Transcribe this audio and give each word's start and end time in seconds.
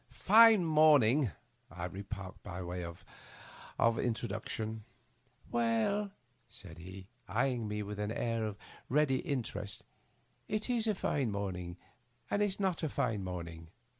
"Fine 0.29 0.65
morning," 0.65 1.29
I 1.69 1.85
remarked, 1.85 2.41
by 2.41 2.63
way 2.63 2.83
of 2.83 3.05
introduction." 3.99 4.83
"Well," 5.51 6.09
said 6.49 6.79
he, 6.79 7.09
eying 7.29 7.67
me 7.67 7.83
with 7.83 7.99
an 7.99 8.11
air 8.11 8.43
of 8.43 8.57
ready 8.89 9.17
in 9.19 9.43
terest," 9.43 9.83
it's 10.47 10.87
a 10.87 10.95
fine 10.95 11.29
morning 11.31 11.77
and 12.31 12.41
it's 12.41 12.59
not 12.59 12.81
a 12.81 12.89
fine 12.89 13.23
morning. 13.23 13.69